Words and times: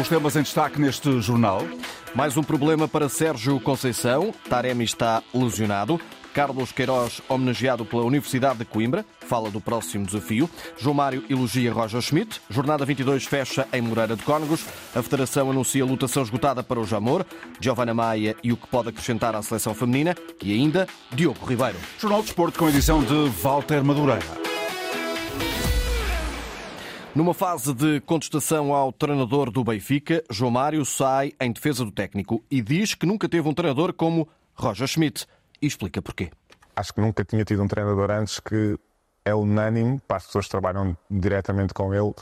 Os 0.00 0.08
temas 0.08 0.34
em 0.34 0.42
destaque 0.42 0.80
neste 0.80 1.20
jornal. 1.20 1.62
Mais 2.14 2.36
um 2.36 2.42
problema 2.42 2.88
para 2.88 3.08
Sérgio 3.08 3.60
Conceição. 3.60 4.34
Taremi 4.48 4.82
está 4.82 5.22
lesionado. 5.32 6.00
Carlos 6.34 6.72
Queiroz, 6.72 7.22
homenageado 7.28 7.84
pela 7.84 8.02
Universidade 8.02 8.58
de 8.58 8.64
Coimbra, 8.64 9.06
fala 9.20 9.52
do 9.52 9.60
próximo 9.60 10.04
desafio. 10.04 10.50
João 10.76 10.94
Mário 10.94 11.24
elogia 11.30 11.72
Roger 11.72 12.00
Schmidt. 12.00 12.40
Jornada 12.50 12.84
22 12.84 13.24
fecha 13.24 13.68
em 13.72 13.80
Moreira 13.80 14.16
de 14.16 14.24
Cónegos. 14.24 14.66
A 14.96 15.00
Federação 15.00 15.48
anuncia 15.50 15.84
lutação 15.84 16.24
esgotada 16.24 16.62
para 16.62 16.80
o 16.80 16.84
Jamor. 16.84 17.24
Giovanna 17.60 17.94
Maia 17.94 18.34
e 18.42 18.52
o 18.52 18.56
que 18.56 18.66
pode 18.66 18.88
acrescentar 18.88 19.36
à 19.36 19.42
seleção 19.42 19.74
feminina. 19.74 20.16
E 20.42 20.52
ainda 20.52 20.88
Diogo 21.12 21.46
Ribeiro. 21.46 21.78
Jornal 22.00 22.20
de 22.20 22.26
Desporto 22.26 22.58
com 22.58 22.68
edição 22.68 23.02
de 23.04 23.28
Walter 23.40 23.84
Madureira. 23.84 24.53
Numa 27.14 27.32
fase 27.32 27.72
de 27.72 28.00
contestação 28.00 28.74
ao 28.74 28.92
treinador 28.92 29.48
do 29.48 29.62
Benfica, 29.62 30.24
João 30.28 30.50
Mário 30.50 30.84
sai 30.84 31.32
em 31.40 31.52
defesa 31.52 31.84
do 31.84 31.92
técnico 31.92 32.44
e 32.50 32.60
diz 32.60 32.94
que 32.94 33.06
nunca 33.06 33.28
teve 33.28 33.48
um 33.48 33.54
treinador 33.54 33.92
como 33.92 34.28
Roger 34.52 34.88
Schmidt. 34.88 35.24
E 35.62 35.66
explica 35.68 36.02
porquê. 36.02 36.32
Acho 36.74 36.92
que 36.92 37.00
nunca 37.00 37.24
tinha 37.24 37.44
tido 37.44 37.62
um 37.62 37.68
treinador 37.68 38.10
antes 38.10 38.40
que 38.40 38.76
é 39.24 39.32
unânime 39.32 40.00
para 40.08 40.16
as 40.16 40.26
pessoas 40.26 40.46
que 40.46 40.50
trabalham 40.50 40.96
diretamente 41.08 41.72
com 41.72 41.94
ele 41.94 42.12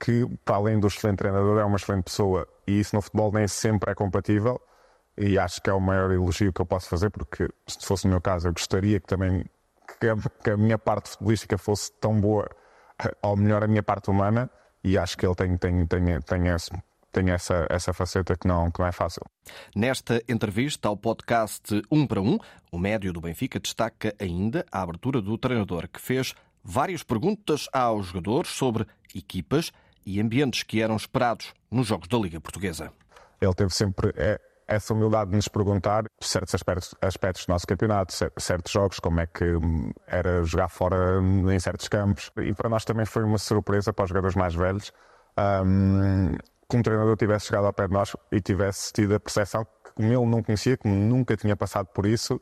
que, 0.00 0.26
para 0.44 0.56
além 0.56 0.80
do 0.80 0.88
excelente 0.88 1.18
treinador, 1.18 1.60
é 1.60 1.64
uma 1.64 1.76
excelente 1.76 2.02
pessoa. 2.02 2.48
E 2.66 2.80
isso 2.80 2.96
no 2.96 3.02
futebol 3.02 3.30
nem 3.30 3.46
sempre 3.46 3.92
é 3.92 3.94
compatível. 3.94 4.60
E 5.16 5.38
acho 5.38 5.62
que 5.62 5.70
é 5.70 5.72
o 5.72 5.80
maior 5.80 6.10
elogio 6.10 6.52
que 6.52 6.60
eu 6.60 6.66
posso 6.66 6.88
fazer, 6.88 7.08
porque 7.08 7.48
se 7.68 7.86
fosse 7.86 8.04
o 8.06 8.08
meu 8.08 8.20
caso, 8.20 8.48
eu 8.48 8.52
gostaria 8.52 8.98
que 8.98 9.06
também 9.06 9.44
que 10.00 10.50
a, 10.50 10.56
minha 10.56 10.76
parte 10.76 11.10
futebolística 11.10 11.56
fosse 11.56 11.92
tão 12.00 12.20
boa 12.20 12.50
ao 13.22 13.36
melhor 13.36 13.64
a 13.64 13.66
minha 13.66 13.82
parte 13.82 14.10
humana 14.10 14.50
e 14.82 14.98
acho 14.98 15.16
que 15.16 15.26
ele 15.26 15.34
tem, 15.34 15.56
tem, 15.56 15.86
tem, 15.86 16.20
tem, 16.20 16.48
esse, 16.48 16.70
tem 17.10 17.30
essa, 17.30 17.66
essa 17.70 17.92
faceta 17.92 18.36
que 18.36 18.46
não, 18.46 18.70
que 18.70 18.80
não 18.80 18.86
é 18.86 18.92
fácil. 18.92 19.22
Nesta 19.74 20.22
entrevista 20.28 20.88
ao 20.88 20.96
podcast 20.96 21.82
Um 21.90 22.06
para 22.06 22.20
Um, 22.20 22.38
o 22.70 22.78
médio 22.78 23.12
do 23.12 23.20
Benfica 23.20 23.58
destaca 23.58 24.14
ainda 24.20 24.64
a 24.70 24.82
abertura 24.82 25.22
do 25.22 25.38
treinador, 25.38 25.88
que 25.88 26.00
fez 26.00 26.34
várias 26.62 27.02
perguntas 27.02 27.68
aos 27.72 28.06
jogadores 28.06 28.50
sobre 28.50 28.86
equipas 29.14 29.72
e 30.04 30.20
ambientes 30.20 30.62
que 30.62 30.82
eram 30.82 30.96
esperados 30.96 31.54
nos 31.70 31.86
jogos 31.86 32.08
da 32.08 32.18
Liga 32.18 32.40
Portuguesa. 32.40 32.92
Ele 33.40 33.54
teve 33.54 33.74
sempre 33.74 34.12
é, 34.16 34.40
essa 34.66 34.94
humildade 34.94 35.30
de 35.30 35.36
nos 35.36 35.48
perguntar 35.48 36.04
certos 36.20 36.54
aspectos, 36.54 36.94
aspectos 37.00 37.46
do 37.46 37.50
nosso 37.50 37.66
campeonato, 37.66 38.14
certos 38.38 38.72
jogos, 38.72 38.98
como 38.98 39.20
é 39.20 39.26
que 39.26 39.44
hum, 39.44 39.90
era 40.06 40.42
jogar 40.42 40.68
fora 40.68 41.20
em 41.20 41.58
certos 41.58 41.88
campos. 41.88 42.30
E 42.38 42.52
para 42.52 42.68
nós 42.68 42.84
também 42.84 43.04
foi 43.04 43.24
uma 43.24 43.38
surpresa 43.38 43.92
para 43.92 44.04
os 44.04 44.08
jogadores 44.08 44.36
mais 44.36 44.54
velhos 44.54 44.92
um, 45.64 46.36
que 46.68 46.76
um 46.76 46.82
treinador 46.82 47.16
tivesse 47.16 47.46
chegado 47.46 47.66
ao 47.66 47.72
pé 47.72 47.86
de 47.86 47.92
nós 47.92 48.16
e 48.32 48.40
tivesse 48.40 48.92
tido 48.92 49.14
a 49.14 49.20
percepção 49.20 49.64
que, 49.64 49.92
como 49.94 50.08
ele 50.08 50.26
não 50.26 50.42
conhecia, 50.42 50.76
como 50.76 50.94
nunca 50.94 51.36
tinha 51.36 51.56
passado 51.56 51.86
por 51.88 52.06
isso, 52.06 52.40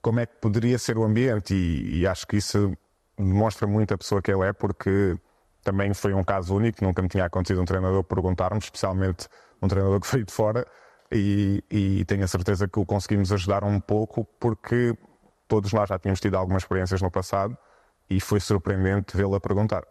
como 0.00 0.20
é 0.20 0.26
que 0.26 0.36
poderia 0.40 0.78
ser 0.78 0.96
o 0.96 1.04
ambiente. 1.04 1.54
E, 1.54 2.00
e 2.00 2.06
acho 2.06 2.26
que 2.26 2.36
isso 2.36 2.72
demonstra 3.16 3.66
muito 3.66 3.92
a 3.92 3.98
pessoa 3.98 4.22
que 4.22 4.30
ele 4.32 4.46
é, 4.46 4.52
porque 4.52 5.16
também 5.62 5.92
foi 5.94 6.12
um 6.14 6.24
caso 6.24 6.56
único, 6.56 6.82
nunca 6.82 7.02
me 7.02 7.08
tinha 7.08 7.24
acontecido 7.24 7.60
um 7.60 7.64
treinador 7.64 8.02
perguntar-me, 8.02 8.58
especialmente 8.58 9.28
um 9.60 9.68
treinador 9.68 10.00
que 10.00 10.10
veio 10.10 10.24
de 10.24 10.32
fora 10.32 10.66
e, 11.12 11.62
e 11.70 12.04
tenho 12.04 12.24
a 12.24 12.28
certeza 12.28 12.66
que 12.66 12.78
o 12.78 12.86
conseguimos 12.86 13.32
ajudar 13.32 13.64
um 13.64 13.78
pouco 13.78 14.24
porque 14.40 14.96
todos 15.46 15.72
nós 15.72 15.88
já 15.88 15.98
tínhamos 15.98 16.20
tido 16.20 16.36
algumas 16.36 16.62
experiências 16.62 17.02
no 17.02 17.10
passado 17.10 17.56
e 18.08 18.20
foi 18.20 18.40
surpreendente 18.40 19.16
vê-lo 19.16 19.34
a 19.34 19.40
perguntar. 19.40 19.84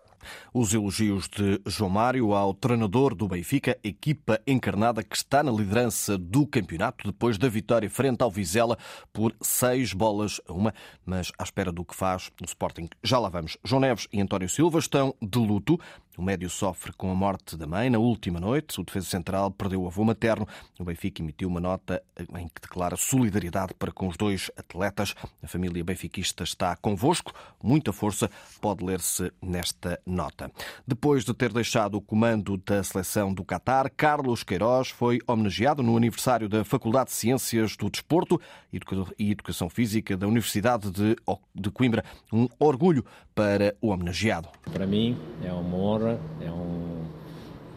Os 0.54 0.74
elogios 0.74 1.28
de 1.28 1.62
João 1.66 1.90
Mário 1.90 2.34
ao 2.34 2.54
treinador 2.54 3.16
do 3.16 3.28
Benfica, 3.28 3.78
equipa 3.84 4.40
encarnada 4.46 5.04
que 5.04 5.16
está 5.16 5.42
na 5.42 5.52
liderança 5.52 6.18
do 6.18 6.46
campeonato 6.46 7.08
depois 7.08 7.38
da 7.38 7.50
vitória 7.50 7.90
frente 7.90 8.22
ao 8.22 8.32
Vizela 8.32 8.78
por 9.12 9.36
seis 9.42 9.94
bolas 9.94 10.40
a 10.48 10.54
uma, 10.54 10.74
mas 11.06 11.32
à 11.38 11.44
espera 11.44 11.72
do 11.72 11.84
que 11.84 11.96
faz 11.96 12.32
o 12.42 12.46
Sporting. 12.46 12.88
Já 13.04 13.20
lá 13.20 13.30
vamos. 13.30 13.58
João 13.64 13.82
Neves 13.82 14.08
e 14.12 14.22
António 14.22 14.50
Silva 14.50 14.80
estão 14.80 15.16
de 15.22 15.40
luto. 15.40 15.80
O 16.22 16.24
médio 16.24 16.52
sofre 16.52 16.94
com 16.94 17.10
a 17.10 17.16
morte 17.16 17.58
da 17.58 17.66
mãe 17.66 17.90
na 17.90 17.98
última 17.98 18.40
noite. 18.40 18.80
O 18.80 18.84
defesa 18.84 19.08
central 19.08 19.50
perdeu 19.50 19.82
o 19.82 19.88
avô 19.88 20.04
materno. 20.04 20.48
O 20.80 20.84
Benfica 20.84 21.20
emitiu 21.20 21.48
uma 21.48 21.60
nota 21.60 22.00
em 22.38 22.48
que 22.48 22.62
declara 22.62 22.96
solidariedade 22.96 23.74
para 23.74 23.92
com 23.92 24.08
os 24.08 24.16
dois 24.16 24.52
atletas. 24.56 25.16
A 25.42 25.48
família 25.48 25.84
benfiquista 25.84 26.44
está 26.44 26.76
convosco. 26.76 27.34
Muita 27.64 27.92
força 27.92 28.30
pode 28.62 28.86
ler-se 28.86 29.34
nesta 29.42 30.00
nota. 30.06 30.52
Depois 30.86 31.26
de 31.26 31.34
ter 31.34 31.52
deixado 31.52 31.96
o 31.96 32.02
comando 32.02 32.56
da 32.56 32.84
seleção 32.84 33.34
do 33.34 33.44
Qatar, 33.44 33.92
Carlos 33.98 34.44
Queiroz 34.44 34.90
foi 34.90 35.18
homenageado 35.26 35.82
no 35.82 35.98
aniversário 35.98 36.48
da 36.48 36.64
Faculdade 36.64 37.10
de 37.10 37.16
Ciências 37.16 37.76
do 37.76 37.90
Desporto 37.90 38.40
e 38.72 39.32
Educação 39.32 39.72
Física 39.72 40.16
da 40.16 40.28
Universidade 40.28 40.92
de 40.92 41.72
Coimbra. 41.72 42.06
Um 42.32 42.48
orgulho 42.60 43.04
para 43.42 43.76
o 43.82 43.88
homenageado. 43.88 44.50
Para 44.72 44.86
mim 44.86 45.18
é 45.44 45.52
uma 45.52 45.76
honra, 45.76 46.20
é, 46.40 46.52
um, 46.52 47.04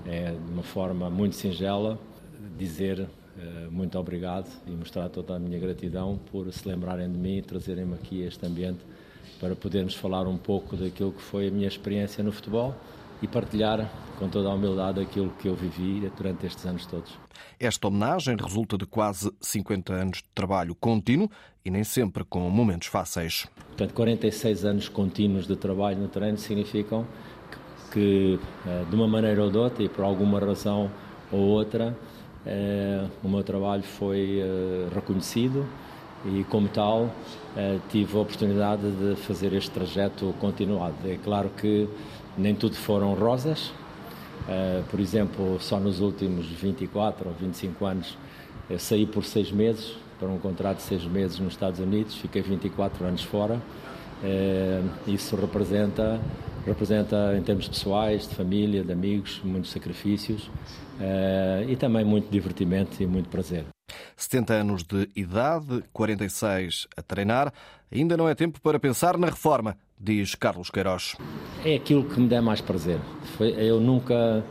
é 0.05 0.33
de 0.33 0.53
uma 0.53 0.63
forma 0.63 1.09
muito 1.09 1.37
singela 1.37 1.99
dizer 2.59 3.01
uh, 3.01 3.71
muito 3.71 3.99
obrigado 3.99 4.47
e 4.67 4.71
mostrar 4.73 5.09
toda 5.09 5.35
a 5.35 5.39
minha 5.39 5.59
gratidão 5.59 6.21
por 6.31 6.53
se 6.53 6.69
lembrarem 6.69 7.11
de 7.11 7.17
mim 7.17 7.39
e 7.39 7.43
trazerem-me 7.43 7.95
aqui 7.95 8.21
este 8.21 8.45
ambiente 8.45 8.81
para 9.41 9.57
podermos 9.57 9.95
falar 9.95 10.27
um 10.27 10.37
pouco 10.37 10.77
daquilo 10.77 11.13
que 11.13 11.23
foi 11.23 11.49
a 11.49 11.51
minha 11.51 11.67
experiência 11.67 12.23
no 12.23 12.31
futebol 12.31 12.75
e 13.25 13.27
partilhar 13.27 13.91
com 14.19 14.29
toda 14.29 14.51
a 14.51 14.55
humildade 14.55 15.01
aquilo 15.01 15.31
que 15.39 15.49
eu 15.49 15.55
vivi 15.55 16.13
durante 16.15 16.45
estes 16.45 16.65
anos 16.67 16.85
todos. 16.85 17.11
Esta 17.59 17.89
homenagem 17.89 18.37
resulta 18.37 18.77
de 18.77 18.85
quase 18.85 19.33
50 19.41 19.93
anos 19.95 20.19
de 20.19 20.29
trabalho 20.35 20.75
contínuo 20.75 21.31
e 21.65 21.71
nem 21.71 21.83
sempre 21.83 22.23
com 22.23 22.41
momentos 22.51 22.89
fáceis. 22.89 23.47
Portanto, 23.69 23.95
46 23.95 24.65
anos 24.67 24.89
contínuos 24.91 25.47
de 25.47 25.57
trabalho 25.57 25.99
no 25.99 26.09
terreno 26.09 26.37
significam 26.37 27.07
que, 27.91 28.39
eh, 28.67 28.85
de 28.91 28.95
uma 28.95 29.09
maneira 29.09 29.43
ou 29.43 29.51
de 29.51 29.57
outra, 29.57 29.83
e 29.83 29.89
por 29.89 30.05
alguma 30.05 30.39
razão 30.39 30.91
ou 31.33 31.41
outra, 31.41 31.97
eh, 32.45 33.07
o 33.23 33.29
meu 33.29 33.43
trabalho 33.43 33.83
foi 33.83 34.41
eh, 34.41 34.89
reconhecido 34.95 35.67
e, 36.25 36.45
como 36.45 36.69
tal, 36.69 37.11
tive 37.91 38.17
a 38.17 38.21
oportunidade 38.21 38.83
de 38.91 39.17
fazer 39.17 39.53
este 39.53 39.71
trajeto 39.71 40.35
continuado. 40.41 40.95
É 41.05 41.17
claro 41.23 41.51
que 41.57 41.89
nem 42.37 42.55
tudo 42.55 42.77
foram 42.77 43.15
rosas, 43.15 43.73
por 44.91 45.01
exemplo, 45.01 45.59
só 45.61 45.79
nos 45.79 46.01
últimos 46.01 46.47
24 46.47 47.29
ou 47.29 47.35
25 47.35 47.87
anos 47.87 48.19
saí 48.79 49.07
por 49.07 49.25
seis 49.25 49.53
meses 49.53 49.97
para 50.19 50.29
um 50.29 50.39
contrato 50.39 50.79
de 50.79 50.83
seis 50.85 51.05
meses 51.05 51.39
nos 51.39 51.53
Estados 51.53 51.81
Unidos, 51.81 52.15
fiquei 52.17 52.43
24 52.43 53.05
anos 53.07 53.23
fora. 53.23 53.61
Isso 55.07 55.37
representa 55.37 56.21
representa 56.67 57.37
em 57.37 57.43
termos 57.43 57.69
pessoais, 57.69 58.27
de 58.27 58.35
família, 58.35 58.83
de 58.83 58.91
amigos, 58.91 59.39
muitos 59.45 59.71
sacrifícios 59.71 60.51
e 61.69 61.77
também 61.77 62.05
muito 62.05 62.31
divertimento 62.31 63.03
e 63.03 63.07
muito 63.07 63.29
prazer. 63.29 63.74
70 64.17 64.55
anos 64.55 64.83
de 64.83 65.09
idade, 65.15 65.83
46 65.93 66.87
a 66.97 67.03
treinar, 67.03 67.53
ainda 67.93 68.17
não 68.17 68.29
é 68.29 68.35
tempo 68.35 68.61
para 68.61 68.79
pensar 68.79 69.17
na 69.19 69.29
reforma, 69.29 69.77
diz 69.99 70.35
Carlos 70.35 70.71
Queiroz. 70.71 71.17
É 71.65 71.75
aquilo 71.75 72.05
que 72.05 72.21
me 72.21 72.29
dá 72.29 72.41
mais 72.43 72.61
prazer. 72.61 73.01
Eu 73.41 73.81
nunca 73.81 74.45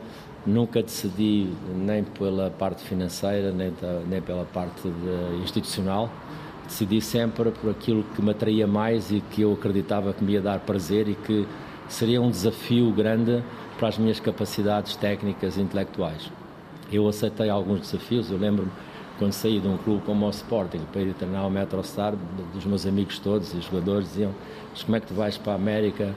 nunca 0.46 0.82
decidi 0.82 1.48
nem 1.74 2.04
pela 2.04 2.50
parte 2.50 2.84
financeira 2.84 3.50
nem, 3.50 3.72
nem 4.06 4.20
pela 4.20 4.44
parte 4.44 4.86
institucional 5.42 6.10
decidi 6.66 7.00
sempre 7.00 7.50
por 7.50 7.70
aquilo 7.70 8.04
que 8.14 8.22
me 8.22 8.30
atraía 8.30 8.66
mais 8.66 9.10
e 9.10 9.20
que 9.20 9.42
eu 9.42 9.52
acreditava 9.52 10.12
que 10.12 10.24
me 10.24 10.32
ia 10.32 10.40
dar 10.40 10.60
prazer 10.60 11.08
e 11.08 11.14
que 11.14 11.46
seria 11.88 12.20
um 12.20 12.30
desafio 12.30 12.90
grande 12.92 13.42
para 13.78 13.88
as 13.88 13.98
minhas 13.98 14.18
capacidades 14.18 14.96
técnicas 14.96 15.56
e 15.56 15.60
intelectuais. 15.60 16.30
Eu 16.90 17.06
aceitei 17.08 17.48
alguns 17.48 17.80
desafios, 17.80 18.30
eu 18.30 18.38
lembro-me 18.38 18.70
quando 19.18 19.32
saí 19.32 19.60
de 19.60 19.68
um 19.68 19.76
clube 19.76 20.02
como 20.04 20.26
o 20.26 20.30
Sporting 20.30 20.80
para 20.92 21.02
ir 21.02 21.14
treinar 21.14 21.46
o 21.46 21.50
Metrostar, 21.50 22.14
dos 22.52 22.64
meus 22.64 22.86
amigos 22.86 23.18
todos 23.18 23.52
e 23.54 23.56
os 23.56 23.64
jogadores 23.64 24.08
diziam: 24.08 24.32
Mas 24.70 24.82
como 24.82 24.96
é 24.96 25.00
que 25.00 25.06
tu 25.06 25.14
vais 25.14 25.38
para 25.38 25.52
a 25.52 25.56
América? 25.56 26.14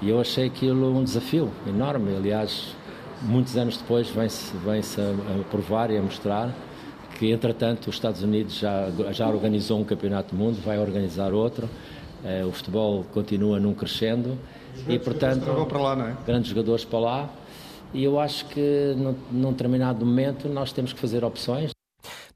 E 0.00 0.08
eu 0.08 0.20
achei 0.20 0.46
aquilo 0.46 0.96
um 0.96 1.04
desafio 1.04 1.50
enorme. 1.66 2.16
Aliás, 2.16 2.74
muitos 3.22 3.56
anos 3.56 3.76
depois 3.76 4.08
vem-se 4.08 4.52
vem 4.64 4.80
a 4.80 5.44
provar 5.50 5.90
e 5.90 5.96
a 5.96 6.02
mostrar 6.02 6.54
que, 7.18 7.30
entretanto, 7.30 7.88
os 7.88 7.94
Estados 7.94 8.22
Unidos 8.22 8.58
já, 8.58 8.90
já 9.12 9.28
organizou 9.28 9.78
um 9.78 9.84
campeonato 9.84 10.34
do 10.34 10.38
mundo, 10.38 10.60
vai 10.64 10.78
organizar 10.78 11.32
outro. 11.32 11.68
Eh, 12.24 12.42
o 12.42 12.52
futebol 12.52 13.04
continua 13.12 13.60
num 13.60 13.74
crescendo 13.74 14.38
e 14.88 14.98
portanto 14.98 15.44
para 15.66 15.78
lá, 15.78 15.94
não 15.94 16.06
é? 16.06 16.16
grandes 16.26 16.48
jogadores 16.48 16.82
para 16.82 16.98
lá 16.98 17.30
e 17.92 18.02
eu 18.02 18.18
acho 18.18 18.46
que 18.46 18.94
num, 18.96 19.14
num 19.30 19.50
determinado 19.52 20.06
momento 20.06 20.48
nós 20.48 20.72
temos 20.72 20.94
que 20.94 20.98
fazer 20.98 21.22
opções 21.22 21.73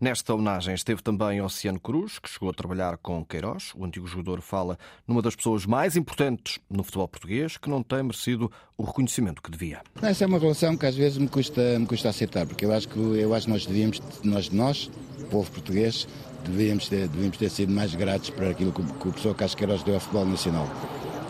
Nesta 0.01 0.33
homenagem 0.33 0.77
esteve 0.77 1.03
também 1.03 1.43
Oceano 1.43 1.81
Cruz, 1.81 2.21
que 2.21 2.29
chegou 2.29 2.49
a 2.49 2.53
trabalhar 2.53 2.99
com 2.99 3.25
Queiroz. 3.25 3.73
O 3.75 3.85
antigo 3.85 4.07
jogador 4.07 4.41
fala 4.41 4.79
numa 5.09 5.21
das 5.21 5.35
pessoas 5.35 5.67
mais 5.67 5.97
importantes 5.97 6.61
no 6.71 6.85
futebol 6.85 7.09
português, 7.09 7.57
que 7.57 7.69
não 7.69 7.83
tem 7.83 8.05
merecido 8.05 8.49
o 8.77 8.85
reconhecimento 8.85 9.43
que 9.43 9.51
devia. 9.51 9.83
Essa 10.01 10.23
é 10.23 10.27
uma 10.29 10.39
relação 10.39 10.77
que 10.77 10.87
às 10.87 10.95
vezes 10.95 11.19
me 11.19 11.27
custa, 11.27 11.77
me 11.81 11.85
custa 11.85 12.11
aceitar, 12.11 12.47
porque 12.47 12.65
eu 12.65 12.73
acho 12.73 12.89
que, 12.89 12.97
eu 12.97 13.35
acho 13.35 13.47
que 13.47 13.53
nós 13.53 13.67
devíamos, 13.67 14.01
nós, 14.23 14.51
nós, 14.51 14.89
povo 15.33 15.51
português, 15.51 16.07
devíamos 16.45 16.89
ter, 16.89 17.09
devíamos 17.09 17.37
ter 17.37 17.51
sido 17.51 17.73
mais 17.73 17.93
gratos 17.93 18.31
para 18.31 18.51
aquilo 18.51 18.71
que, 18.71 18.81
que 18.85 19.09
o 19.09 19.11
professor 19.11 19.35
Casqueiros 19.35 19.83
deu 19.83 19.95
ao 19.95 20.01
futebol 20.01 20.27
nacional. 20.27 20.69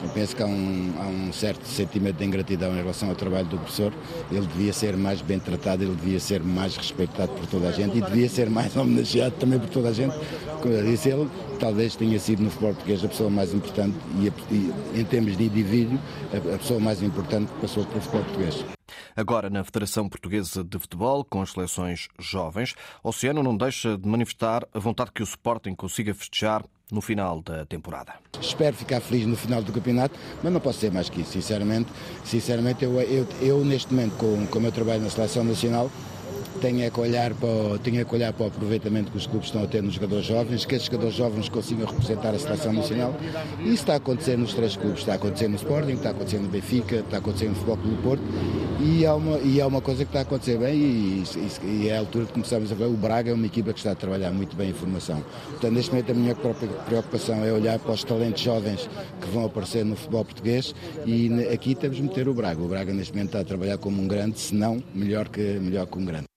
Eu 0.02 0.08
penso 0.10 0.36
que 0.36 0.42
há 0.42 0.46
um, 0.46 0.94
há 0.98 1.06
um, 1.06 1.32
certo 1.32 1.66
sentimento 1.66 2.16
de 2.16 2.24
ingratidão 2.24 2.72
em 2.72 2.76
relação 2.76 3.08
ao 3.08 3.16
trabalho 3.16 3.46
do 3.46 3.58
professor. 3.58 3.92
Ele 4.30 4.46
devia 4.46 4.72
ser 4.72 4.96
mais 4.96 5.20
bem 5.20 5.38
tratado, 5.38 5.82
ele 5.82 5.94
devia 5.94 6.20
ser 6.20 6.42
mais 6.42 6.76
respeitado 6.76 7.32
por 7.32 7.46
toda 7.46 7.68
a 7.68 7.72
gente 7.72 7.98
e 7.98 8.00
devia 8.00 8.28
ser 8.28 8.48
mais 8.48 8.74
homenageado 8.76 9.34
também 9.36 9.58
por 9.58 9.68
toda 9.68 9.88
a 9.88 9.92
gente. 9.92 10.14
Como 10.62 10.72
eu 10.72 10.84
disse, 10.84 11.08
ele 11.08 11.28
talvez 11.58 11.96
tenha 11.96 12.18
sido 12.18 12.42
no 12.42 12.50
futebol 12.50 12.74
português 12.74 13.04
a 13.04 13.08
pessoa 13.08 13.30
mais 13.30 13.52
importante 13.52 13.96
e, 14.20 14.54
e 14.54 15.00
em 15.00 15.04
termos 15.04 15.36
de 15.36 15.44
indivíduo, 15.44 15.98
a, 16.32 16.54
a 16.54 16.58
pessoa 16.58 16.78
mais 16.78 17.02
importante 17.02 17.52
que 17.52 17.60
passou 17.60 17.84
pelo 17.84 18.00
futebol 18.00 18.24
português. 18.24 18.64
Agora, 19.16 19.50
na 19.50 19.64
Federação 19.64 20.08
Portuguesa 20.08 20.62
de 20.62 20.78
Futebol, 20.78 21.24
com 21.24 21.42
as 21.42 21.50
seleções 21.50 22.08
jovens, 22.18 22.74
Oceano 23.02 23.42
não 23.42 23.56
deixa 23.56 23.98
de 23.98 24.08
manifestar 24.08 24.66
a 24.72 24.78
vontade 24.78 25.10
que 25.12 25.22
o 25.22 25.24
Sporting 25.24 25.74
consiga 25.74 26.14
festejar 26.14 26.64
no 26.90 27.00
final 27.00 27.42
da 27.42 27.64
temporada. 27.66 28.14
Espero 28.40 28.74
ficar 28.74 29.00
feliz 29.00 29.26
no 29.26 29.36
final 29.36 29.62
do 29.62 29.72
campeonato, 29.72 30.18
mas 30.42 30.52
não 30.52 30.60
posso 30.60 30.80
ser 30.80 30.90
mais 30.90 31.08
que 31.08 31.20
isso, 31.20 31.32
sinceramente. 31.32 31.90
Sinceramente, 32.24 32.84
eu, 32.84 33.00
eu, 33.00 33.26
eu 33.40 33.64
neste 33.64 33.92
momento, 33.92 34.16
com, 34.16 34.46
com 34.46 34.58
o 34.58 34.62
meu 34.62 34.72
trabalho 34.72 35.02
na 35.02 35.10
Seleção 35.10 35.44
Nacional, 35.44 35.90
tenha 36.60 36.90
que 36.90 37.00
olhar 37.00 37.32
para 37.34 37.48
o, 37.48 37.78
tenha 37.78 38.04
que 38.04 38.14
olhar 38.14 38.32
para 38.32 38.44
o 38.44 38.48
aproveitamento 38.48 39.10
que 39.10 39.16
os 39.16 39.26
clubes 39.26 39.48
estão 39.48 39.62
a 39.62 39.66
ter 39.66 39.82
nos 39.82 39.94
jogadores 39.94 40.26
jovens, 40.26 40.64
que 40.64 40.74
esses 40.74 40.86
jogadores 40.86 41.14
jovens 41.14 41.48
consigam 41.48 41.86
representar 41.86 42.34
a 42.34 42.38
seleção 42.38 42.72
nacional. 42.72 43.14
E 43.60 43.64
isso 43.64 43.74
está 43.74 43.94
a 43.94 43.96
acontecer 43.96 44.36
nos 44.36 44.54
três 44.54 44.76
clubes, 44.76 45.00
está 45.00 45.12
a 45.12 45.16
acontecer 45.16 45.48
no 45.48 45.56
Sporting, 45.56 45.92
está 45.92 46.08
a 46.08 46.12
acontecer 46.12 46.38
no 46.38 46.48
Benfica, 46.48 46.96
está 46.96 47.16
a 47.16 47.20
acontecer 47.20 47.48
no 47.48 47.54
Futebol 47.54 47.76
Clube 47.78 48.02
Porto 48.02 48.22
e 48.80 49.04
é 49.04 49.12
uma, 49.12 49.38
e 49.38 49.60
é 49.60 49.66
uma 49.66 49.80
coisa 49.80 50.04
que 50.04 50.10
está 50.10 50.20
a 50.20 50.22
acontecer 50.22 50.58
bem 50.58 50.74
e, 50.74 51.24
e, 51.36 51.66
e 51.66 51.88
é 51.88 51.96
a 51.96 52.00
altura 52.00 52.26
de 52.26 52.32
começarmos 52.32 52.70
a 52.70 52.74
ver. 52.74 52.86
O 52.86 52.96
Braga 52.96 53.30
é 53.30 53.34
uma 53.34 53.46
equipa 53.46 53.72
que 53.72 53.78
está 53.78 53.92
a 53.92 53.94
trabalhar 53.94 54.30
muito 54.30 54.56
bem 54.56 54.70
em 54.70 54.74
formação. 54.74 55.22
Portanto, 55.50 55.72
neste 55.72 55.90
momento 55.90 56.12
a 56.12 56.14
minha 56.14 56.34
própria 56.34 56.68
preocupação 56.68 57.44
é 57.44 57.52
olhar 57.52 57.78
para 57.78 57.92
os 57.92 58.04
talentos 58.04 58.42
jovens 58.42 58.88
que 59.20 59.28
vão 59.28 59.44
aparecer 59.44 59.84
no 59.84 59.96
futebol 59.96 60.24
português 60.24 60.74
e 61.06 61.30
aqui 61.52 61.74
temos 61.74 61.96
de 61.96 62.02
meter 62.02 62.28
o 62.28 62.34
Braga. 62.34 62.60
O 62.62 62.68
Braga 62.68 62.92
neste 62.92 63.12
momento 63.12 63.28
está 63.28 63.40
a 63.40 63.44
trabalhar 63.44 63.78
como 63.78 64.00
um 64.02 64.08
grande, 64.08 64.38
se 64.38 64.54
não 64.54 64.82
melhor 64.94 65.28
que, 65.28 65.40
melhor 65.40 65.86
que 65.86 65.98
um 65.98 66.04
grande. 66.04 66.28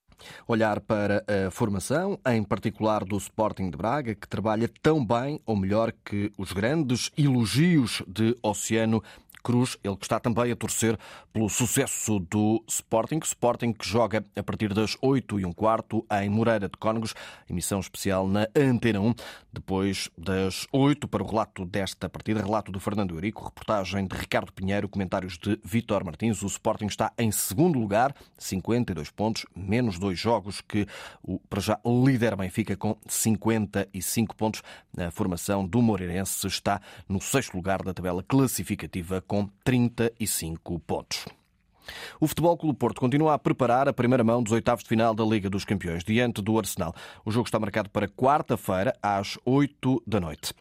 Olhar 0.48 0.80
para 0.80 1.24
a 1.28 1.52
formação, 1.52 2.20
em 2.26 2.44
particular 2.44 3.04
do 3.04 3.18
Sporting 3.18 3.70
de 3.70 3.78
Braga, 3.78 4.16
que 4.16 4.28
trabalha 4.28 4.70
tão 4.82 5.06
bem 5.06 5.40
ou 5.46 5.56
melhor 5.56 5.92
que 6.04 6.32
os 6.38 6.52
grandes 6.52 7.12
elogios 7.18 8.04
de 8.08 8.38
Oceano 8.42 9.04
Cruz, 9.44 9.78
ele 9.84 9.96
que 9.96 10.06
está 10.06 10.20
também 10.20 10.52
a 10.52 10.56
torcer 10.56 10.98
pelo 11.34 11.50
sucesso 11.50 12.20
do 12.20 12.64
Sporting. 12.68 13.20
Sporting 13.24 13.74
que 13.74 13.88
joga 13.88 14.26
a 14.36 14.44
partir 14.44 14.74
das 14.74 14.98
8 15.02 15.40
e 15.40 15.46
um 15.46 15.52
quarto 15.52 16.06
em 16.22 16.30
Moreira 16.30 16.68
de 16.68 16.78
Cónegos, 16.78 17.14
emissão 17.50 17.80
especial 17.80 18.28
na 18.28 18.48
Antena 18.56 19.00
1, 19.00 19.14
depois 19.52 20.10
das 20.18 20.68
8 20.72 21.08
para 21.08 21.24
o 21.24 21.28
relato 21.28 21.66
desta 21.66 22.10
partida, 22.10 22.42
relato 22.42 22.72
do 22.72 22.80
Fernando 22.80 23.14
Eurico, 23.14 23.44
reportagem 23.44 24.08
de 24.08 24.16
Ricardo 24.16 24.52
Pinheiro, 24.52 24.90
comentários 24.90 25.38
de 25.38 25.60
Vitor 25.64 26.04
Martins. 26.04 26.42
O 26.42 26.48
Sporting 26.48 26.88
está 26.88 27.12
em 27.18 27.32
segundo 27.32 27.80
lugar, 27.80 28.16
52 28.38 29.10
pontos, 29.12 29.46
menos 29.56 30.00
dois 30.00 30.20
jogos 30.20 30.62
que 30.62 30.88
o 31.24 31.40
para 31.40 31.60
já 31.60 31.80
líder 31.86 32.36
Benfica 32.36 32.76
com 32.76 32.98
55 33.08 34.36
pontos. 34.36 34.62
A 34.98 35.12
formação 35.12 35.66
do 35.66 35.82
Moreirense 35.82 36.48
está 36.48 36.82
no 37.08 37.22
sexto 37.22 37.56
lugar 37.56 37.84
da 37.84 37.94
tabela 37.94 38.24
classificativa 38.24 39.22
com 39.32 39.48
35 39.64 40.78
pontos. 40.80 41.26
O 42.20 42.28
Futebol 42.28 42.58
Clube 42.58 42.78
Porto 42.78 43.00
continua 43.00 43.34
a 43.34 43.40
preparar 43.40 43.88
a 43.88 43.94
primeira 43.94 44.26
mão 44.26 44.44
dos 44.44 44.52
oitavos 44.52 44.84
de 44.84 44.90
final 44.90 45.16
da 45.16 45.24
Liga 45.24 45.50
dos 45.50 45.64
Campeões, 45.64 46.04
diante 46.04 46.42
do 46.42 46.60
Arsenal. 46.60 46.94
O 47.24 47.32
jogo 47.32 47.48
está 47.48 47.58
marcado 47.58 47.90
para 47.90 48.10
quarta-feira, 48.10 48.94
às 49.02 49.40
8 49.46 50.04
da 50.06 50.20
noite. 50.20 50.54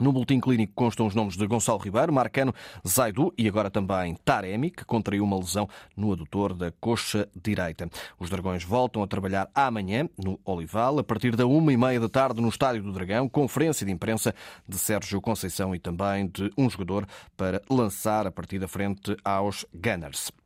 No 0.00 0.12
boletim 0.12 0.40
clínico 0.40 0.72
constam 0.74 1.06
os 1.06 1.14
nomes 1.14 1.36
de 1.36 1.46
Gonçalo 1.46 1.78
Ribeiro, 1.78 2.12
Marcano, 2.12 2.52
Zaidu 2.86 3.32
e 3.38 3.46
agora 3.46 3.70
também 3.70 4.16
Taremi, 4.24 4.70
que 4.70 4.84
contraiu 4.84 5.22
uma 5.22 5.38
lesão 5.38 5.68
no 5.96 6.12
adutor 6.12 6.52
da 6.52 6.72
coxa 6.72 7.28
direita. 7.40 7.88
Os 8.18 8.28
Dragões 8.28 8.64
voltam 8.64 9.04
a 9.04 9.06
trabalhar 9.06 9.48
amanhã 9.54 10.08
no 10.18 10.40
Olival, 10.44 10.98
a 10.98 11.04
partir 11.04 11.36
da 11.36 11.46
uma 11.46 11.72
e 11.72 11.76
meia 11.76 12.00
da 12.00 12.08
tarde 12.08 12.40
no 12.40 12.48
Estádio 12.48 12.82
do 12.82 12.92
Dragão, 12.92 13.28
conferência 13.28 13.86
de 13.86 13.92
imprensa 13.92 14.34
de 14.68 14.76
Sérgio 14.78 15.20
Conceição 15.20 15.74
e 15.74 15.78
também 15.78 16.26
de 16.26 16.50
um 16.58 16.68
jogador 16.68 17.06
para 17.36 17.62
lançar 17.70 18.26
a 18.26 18.32
partida 18.32 18.66
frente 18.66 19.16
aos 19.24 19.64
Gunners. 19.72 20.43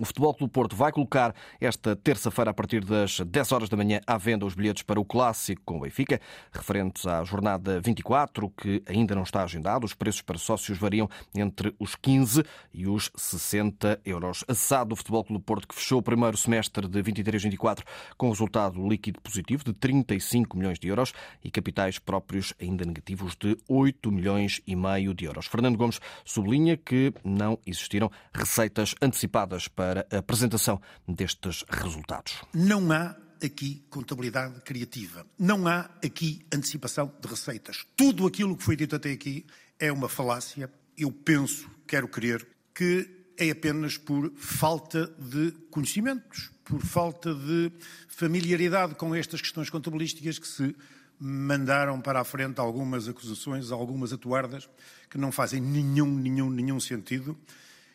O 0.00 0.04
Futebol 0.06 0.32
Clube 0.32 0.50
Porto 0.50 0.74
vai 0.74 0.90
colocar 0.90 1.34
esta 1.60 1.94
terça-feira, 1.94 2.52
a 2.52 2.54
partir 2.54 2.82
das 2.82 3.20
10 3.20 3.52
horas 3.52 3.68
da 3.68 3.76
manhã, 3.76 4.00
à 4.06 4.16
venda 4.16 4.46
os 4.46 4.54
bilhetes 4.54 4.82
para 4.82 4.98
o 4.98 5.04
Clássico 5.04 5.60
com 5.62 5.76
o 5.76 5.80
Benfica, 5.80 6.18
referentes 6.50 7.06
à 7.06 7.22
jornada 7.22 7.78
24, 7.82 8.48
que 8.48 8.82
ainda 8.86 9.14
não 9.14 9.24
está 9.24 9.42
agendado. 9.42 9.84
Os 9.84 9.92
preços 9.92 10.22
para 10.22 10.38
sócios 10.38 10.78
variam 10.78 11.06
entre 11.34 11.74
os 11.78 11.94
15 11.96 12.42
e 12.72 12.86
os 12.86 13.10
60 13.14 14.00
euros. 14.02 14.42
A 14.48 14.54
SAD 14.54 14.88
do 14.88 14.96
Futebol 14.96 15.22
Clube 15.22 15.44
Porto, 15.44 15.68
que 15.68 15.74
fechou 15.74 15.98
o 15.98 16.02
primeiro 16.02 16.34
semestre 16.38 16.88
de 16.88 17.02
23-24 17.02 17.82
com 18.16 18.30
resultado 18.30 18.88
líquido 18.88 19.20
positivo 19.20 19.62
de 19.64 19.74
35 19.74 20.56
milhões 20.56 20.78
de 20.78 20.88
euros 20.88 21.12
e 21.44 21.50
capitais 21.50 21.98
próprios 21.98 22.54
ainda 22.58 22.86
negativos 22.86 23.36
de 23.36 23.54
8 23.68 24.10
milhões 24.10 24.62
e 24.66 24.74
meio 24.74 25.12
de 25.12 25.26
euros. 25.26 25.44
Fernando 25.44 25.76
Gomes 25.76 26.00
sublinha 26.24 26.74
que 26.74 27.12
não 27.22 27.58
existiram 27.66 28.10
receitas 28.32 28.94
antecipadas 29.02 29.68
para 29.68 29.89
para 29.90 30.06
a 30.08 30.18
apresentação 30.18 30.80
destes 31.08 31.64
resultados. 31.68 32.34
Não 32.54 32.92
há 32.92 33.16
aqui 33.44 33.84
contabilidade 33.90 34.60
criativa. 34.60 35.26
Não 35.36 35.66
há 35.66 35.90
aqui 36.04 36.46
antecipação 36.54 37.12
de 37.20 37.26
receitas. 37.26 37.84
Tudo 37.96 38.24
aquilo 38.24 38.56
que 38.56 38.62
foi 38.62 38.76
dito 38.76 38.94
até 38.94 39.10
aqui 39.10 39.44
é 39.80 39.90
uma 39.90 40.08
falácia. 40.08 40.70
Eu 40.96 41.10
penso, 41.10 41.68
quero 41.88 42.06
crer, 42.06 42.46
que 42.72 43.32
é 43.36 43.50
apenas 43.50 43.98
por 43.98 44.32
falta 44.36 45.08
de 45.18 45.50
conhecimentos, 45.72 46.52
por 46.64 46.80
falta 46.82 47.34
de 47.34 47.72
familiaridade 48.06 48.94
com 48.94 49.12
estas 49.12 49.40
questões 49.40 49.70
contabilísticas 49.70 50.38
que 50.38 50.46
se 50.46 50.76
mandaram 51.18 52.00
para 52.00 52.20
a 52.20 52.24
frente 52.24 52.60
algumas 52.60 53.08
acusações, 53.08 53.72
algumas 53.72 54.12
atuardas 54.12 54.70
que 55.10 55.18
não 55.18 55.32
fazem 55.32 55.60
nenhum, 55.60 56.14
nenhum, 56.14 56.48
nenhum 56.48 56.78
sentido 56.78 57.36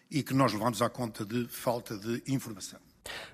e 0.10 0.24
que 0.24 0.34
nós 0.34 0.54
levamos 0.54 0.82
à 0.82 0.90
conta 0.90 1.26
de 1.26 1.48
falta 1.48 1.98
de 1.98 2.24
informação. 2.28 2.80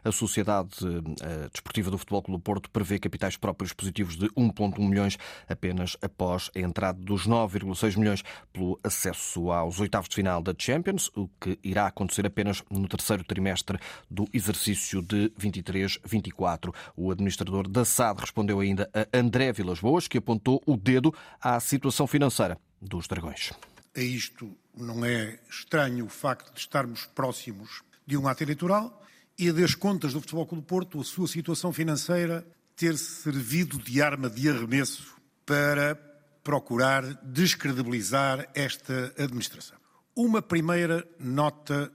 A 0.04 0.12
Sociedade 0.12 0.76
eh, 1.22 1.50
Desportiva 1.52 1.90
do 1.90 1.98
Futebol 1.98 2.22
Clube 2.22 2.44
Porto 2.44 2.70
prevê 2.70 3.00
capitais 3.00 3.38
próprios 3.38 3.74
positivos 3.74 4.16
de 4.16 4.28
1,1 4.30 4.80
milhões 4.80 5.18
apenas 5.48 5.96
após 6.02 6.50
a 6.56 6.60
entrada 6.60 7.00
dos 7.00 7.28
9,6 7.28 7.98
milhões 7.98 8.24
pelo 8.52 8.80
acesso 8.84 9.52
aos 9.52 9.80
oitavos 9.80 10.10
de 10.10 10.16
final 10.16 10.42
da 10.42 10.54
Champions, 10.58 11.10
o 11.16 11.30
que 11.40 11.58
irá 11.64 11.88
acontecer 11.88 12.26
apenas 12.26 12.64
no 12.70 12.88
terceiro 12.88 13.24
trimestre 13.24 13.80
do 14.10 14.28
exercício 14.34 15.02
de 15.02 15.32
23-24. 15.40 16.74
O 16.96 17.12
administrador 17.12 17.68
da 17.68 17.86
SAD 17.86 18.22
respondeu 18.22 18.60
ainda 18.60 18.90
a 18.94 19.18
André 19.18 19.52
Vilas 19.54 19.80
Boas, 19.80 20.08
que 20.08 20.18
apontou 20.18 20.62
o 20.66 20.76
dedo 20.76 21.14
à 21.40 21.60
situação 21.60 22.08
financeira 22.08 22.58
dos 22.82 23.08
Dragões. 23.08 23.52
A 23.96 24.02
isto 24.02 24.56
não 24.76 25.04
é 25.04 25.40
estranho 25.50 26.06
o 26.06 26.10
facto 26.10 26.54
de 26.54 26.60
estarmos 26.60 27.06
próximos 27.08 27.84
de 28.06 28.16
um 28.16 28.28
ato 28.28 28.44
eleitoral 28.44 29.06
e 29.38 29.52
das 29.52 29.76
contas 29.76 30.14
do 30.14 30.22
Futebol 30.22 30.46
Clube 30.46 30.68
Porto, 30.68 31.02
a 31.02 31.04
sua 31.04 31.28
situação 31.28 31.74
financeira 31.74 32.46
ter 32.76 32.98
servido 32.98 33.78
de 33.78 34.02
arma 34.02 34.30
de 34.30 34.50
arremesso 34.50 35.16
para 35.46 35.96
procurar 36.44 37.04
descredibilizar 37.24 38.50
esta 38.54 39.14
administração. 39.18 39.78
Uma 40.16 40.42
primeira 40.42 41.08
nota 41.20 41.92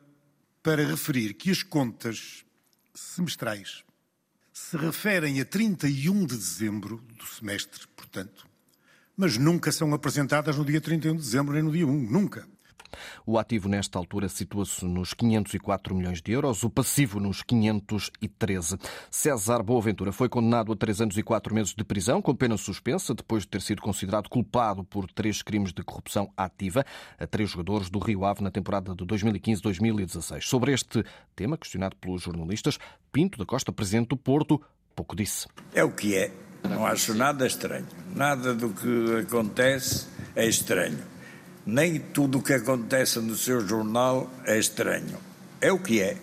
para 0.63 0.87
referir 0.87 1.35
que 1.35 1.51
as 1.51 1.63
contas 1.63 2.45
semestrais 2.95 3.85
se 4.53 4.77
referem 4.77 5.41
a 5.41 5.45
31 5.45 6.27
de 6.27 6.37
dezembro 6.37 6.97
do 7.17 7.27
semestre, 7.27 7.87
portanto, 7.89 8.47
mas 9.17 9.39
nunca 9.39 9.73
são 9.73 9.93
apresentadas 9.95 10.57
no 10.57 10.65
dia 10.65 10.81
31 10.81 11.17
de 11.17 11.23
dezembro 11.23 11.55
nem 11.55 11.63
no 11.63 11.73
dia 11.73 11.87
1, 11.87 11.93
nunca. 11.93 12.47
O 13.27 13.39
ativo, 13.39 13.69
nesta 13.69 13.99
altura, 13.99 14.29
situa-se 14.29 14.85
nos 14.85 15.13
504 15.15 15.95
milhões 15.95 16.23
de 16.23 16.33
euros, 16.33 16.63
o 16.63 16.71
passivo 16.71 17.21
nos 17.21 17.43
513. 17.43 18.79
César 19.11 19.63
Boaventura 19.63 20.13
foi 20.13 20.29
condenado 20.29 20.73
a 20.73 20.77
três 20.77 21.01
anos 21.01 21.17
e 21.17 21.23
quatro 21.23 21.55
meses 21.55 21.75
de 21.75 21.85
prisão, 21.85 22.23
com 22.23 22.35
pena 22.35 22.57
suspensa, 22.57 23.15
depois 23.15 23.43
de 23.43 23.49
ter 23.49 23.63
sido 23.63 23.83
considerado 23.83 24.29
culpado 24.29 24.85
por 24.85 25.11
três 25.11 25.43
crimes 25.43 25.73
de 25.73 25.83
corrupção 25.83 26.31
ativa 26.37 26.85
a 27.19 27.27
três 27.27 27.51
jogadores 27.51 27.91
do 27.91 27.99
Rio 27.99 28.25
Ave 28.25 28.43
na 28.43 28.51
temporada 28.51 28.95
de 28.95 29.05
2015-2016. 29.05 30.43
Sobre 30.43 30.73
este 30.73 31.05
tema, 31.35 31.59
questionado 31.59 31.97
pelos 31.97 32.23
jornalistas, 32.23 32.79
Pinto 33.13 33.39
da 33.39 33.47
Costa, 33.47 33.73
presidente 33.73 34.09
do 34.09 34.17
Porto, 34.17 34.61
pouco 34.95 35.17
disse. 35.17 35.47
É 35.75 35.85
o 35.85 35.93
que 35.93 36.15
é. 36.17 36.46
Não 36.65 36.87
acho 36.87 37.15
nada 37.15 37.47
estranho. 37.47 37.87
Nada 38.15 38.55
do 38.55 38.71
que 38.71 39.21
acontece 39.27 40.07
é 40.35 40.47
estranho. 40.47 40.99
Nem 41.65 41.99
tudo 41.99 42.39
o 42.39 42.43
que 42.43 42.53
acontece 42.53 43.19
no 43.19 43.35
seu 43.35 43.67
jornal 43.67 44.31
é 44.45 44.59
estranho. 44.59 45.19
É 45.61 45.73
o 45.73 45.79
que 45.79 46.01
é. 46.01 46.17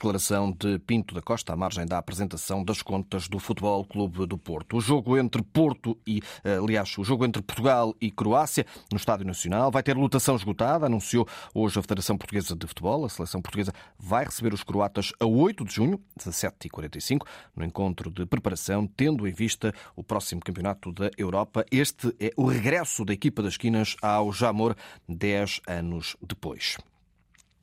Declaração 0.00 0.50
de 0.50 0.78
Pinto 0.78 1.14
da 1.14 1.20
Costa 1.20 1.52
à 1.52 1.56
margem 1.56 1.84
da 1.84 1.98
apresentação 1.98 2.64
das 2.64 2.80
contas 2.80 3.28
do 3.28 3.38
Futebol 3.38 3.84
Clube 3.84 4.24
do 4.24 4.38
Porto. 4.38 4.78
O 4.78 4.80
jogo 4.80 5.18
entre 5.18 5.42
Porto 5.42 5.94
e, 6.06 6.22
eh, 6.42 6.56
aliás, 6.56 6.96
o 6.96 7.04
jogo 7.04 7.26
entre 7.26 7.42
Portugal 7.42 7.94
e 8.00 8.10
Croácia 8.10 8.64
no 8.90 8.96
Estádio 8.96 9.26
Nacional 9.26 9.70
vai 9.70 9.82
ter 9.82 9.94
lotação 9.98 10.36
esgotada, 10.36 10.86
anunciou 10.86 11.28
hoje 11.54 11.78
a 11.78 11.82
Federação 11.82 12.16
Portuguesa 12.16 12.56
de 12.56 12.66
Futebol. 12.66 13.04
A 13.04 13.10
seleção 13.10 13.42
portuguesa 13.42 13.74
vai 13.98 14.24
receber 14.24 14.54
os 14.54 14.62
croatas 14.62 15.12
a 15.20 15.26
8 15.26 15.66
de 15.66 15.74
junho, 15.74 16.00
17h45, 16.18 17.26
no 17.54 17.62
encontro 17.62 18.10
de 18.10 18.24
preparação, 18.24 18.86
tendo 18.86 19.28
em 19.28 19.32
vista 19.34 19.70
o 19.94 20.02
próximo 20.02 20.40
campeonato 20.40 20.92
da 20.92 21.10
Europa. 21.18 21.62
Este 21.70 22.16
é 22.18 22.32
o 22.38 22.46
regresso 22.46 23.04
da 23.04 23.12
equipa 23.12 23.42
das 23.42 23.52
esquinas 23.52 23.96
ao 24.00 24.32
Jamor 24.32 24.74
10 25.06 25.60
anos 25.68 26.16
depois. 26.22 26.78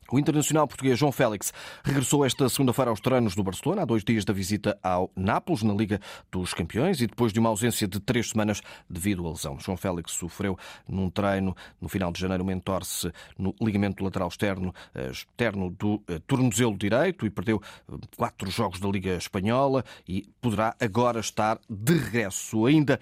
O 0.10 0.18
internacional 0.18 0.66
português 0.66 0.98
João 0.98 1.12
Félix 1.12 1.52
regressou 1.84 2.26
esta 2.26 2.48
segunda-feira 2.48 2.90
aos 2.90 3.02
treinos 3.02 3.36
do 3.36 3.44
Barcelona, 3.44 3.82
há 3.82 3.86
dois 3.86 4.06
dias 4.06 4.24
da 4.24 4.32
visita 4.32 4.80
ao 4.82 5.12
Nápoles, 5.14 5.64
na 5.64 5.74
Liga 5.74 6.00
dos 6.32 6.54
Campeões, 6.54 7.02
e 7.02 7.08
depois 7.08 7.34
de 7.34 7.40
uma 7.40 7.50
ausência 7.50 7.86
de 7.86 8.00
três 8.00 8.30
semanas 8.30 8.62
devido 8.90 9.28
à 9.28 9.32
lesão. 9.32 9.60
João 9.60 9.76
Félix 9.76 10.14
sofreu 10.14 10.58
num 10.88 11.10
treino 11.10 11.54
no 11.82 11.90
final 11.90 12.10
de 12.14 12.22
janeiro 12.22 12.44
uma 12.44 12.54
entorse 12.54 13.12
no 13.38 13.54
ligamento 13.62 14.02
lateral 14.02 14.30
externo, 14.30 14.74
eh, 14.96 15.10
externo 15.12 15.72
do 15.72 16.02
eh, 16.08 16.22
tornozelo 16.26 16.78
direito 16.78 17.26
e 17.26 17.30
perdeu 17.30 17.62
eh, 17.92 17.96
quatro 18.16 18.50
jogos 18.50 18.80
da 18.80 18.88
Liga 18.88 19.18
Espanhola 19.18 19.84
e 20.08 20.30
poderá 20.40 20.74
agora 20.80 21.20
estar 21.20 21.60
de 21.70 21.98
regresso. 21.98 22.66
Ainda 22.66 22.98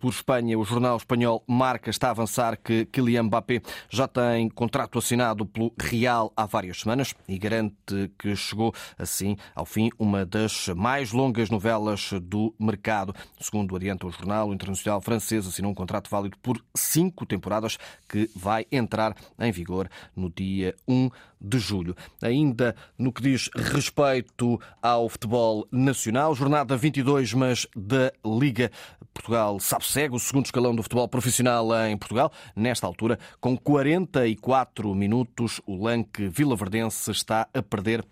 por 0.00 0.10
Espanha, 0.10 0.58
o 0.58 0.64
jornal 0.64 0.96
espanhol 0.96 1.44
Marca 1.46 1.90
está 1.90 2.08
a 2.08 2.10
avançar 2.12 2.56
que 2.56 2.86
Kylian 2.86 3.24
Mbappé 3.24 3.60
já 3.90 4.08
tem 4.08 4.48
contrato 4.48 4.98
assinado 4.98 5.44
pelo 5.44 5.72
Real 5.78 6.32
há 6.38 6.46
várias 6.46 6.80
semanas 6.80 7.16
e 7.26 7.36
garante 7.36 7.74
que 8.16 8.36
chegou 8.36 8.72
assim 8.96 9.36
ao 9.56 9.66
fim 9.66 9.90
uma 9.98 10.24
das 10.24 10.68
mais 10.68 11.10
longas 11.10 11.50
novelas 11.50 12.12
do 12.22 12.54
mercado. 12.60 13.12
Segundo 13.40 13.74
adianta 13.74 14.06
o 14.06 14.12
jornal, 14.12 14.48
o 14.48 14.54
internacional 14.54 15.00
francês 15.00 15.48
assinou 15.48 15.72
um 15.72 15.74
contrato 15.74 16.08
válido 16.08 16.38
por 16.38 16.64
cinco 16.76 17.26
temporadas 17.26 17.76
que 18.08 18.30
vai 18.36 18.64
entrar 18.70 19.16
em 19.36 19.50
vigor 19.50 19.88
no 20.14 20.30
dia 20.30 20.76
1 20.86 21.10
de 21.40 21.58
julho. 21.58 21.96
Ainda 22.22 22.74
no 22.96 23.12
que 23.12 23.22
diz 23.22 23.50
respeito 23.54 24.60
ao 24.80 25.08
futebol 25.08 25.66
nacional, 25.72 26.34
jornada 26.34 26.76
22, 26.76 27.34
mas 27.34 27.66
da 27.76 28.12
Liga 28.24 28.70
Portugal 29.18 29.58
sabe-segue, 29.58 30.14
o 30.14 30.18
segundo 30.18 30.46
escalão 30.46 30.74
do 30.74 30.82
futebol 30.82 31.08
profissional 31.08 31.68
em 31.86 31.96
Portugal. 31.96 32.32
Nesta 32.54 32.86
altura, 32.86 33.18
com 33.40 33.58
44 33.58 34.94
minutos, 34.94 35.60
o 35.66 35.82
Lanque 35.82 36.28
Vilaverdense 36.28 37.10
está 37.10 37.48
a 37.52 37.60
perder 37.60 38.04